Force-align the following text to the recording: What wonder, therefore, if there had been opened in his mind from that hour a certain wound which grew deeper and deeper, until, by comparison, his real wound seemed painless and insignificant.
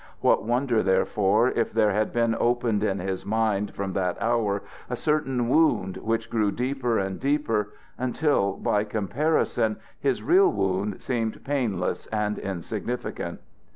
What 0.21 0.43
wonder, 0.43 0.81
therefore, 0.81 1.49
if 1.49 1.71
there 1.71 1.91
had 1.91 2.11
been 2.11 2.35
opened 2.39 2.83
in 2.83 2.97
his 2.97 3.23
mind 3.23 3.75
from 3.75 3.93
that 3.93 4.19
hour 4.19 4.63
a 4.89 4.95
certain 4.95 5.47
wound 5.47 5.97
which 5.97 6.31
grew 6.31 6.51
deeper 6.51 6.97
and 6.97 7.19
deeper, 7.19 7.75
until, 7.99 8.53
by 8.53 8.83
comparison, 8.83 9.77
his 9.99 10.23
real 10.23 10.51
wound 10.51 11.03
seemed 11.03 11.43
painless 11.43 12.07
and 12.07 12.39
insignificant. 12.39 13.41